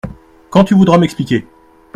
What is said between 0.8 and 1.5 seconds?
m’expliquer!…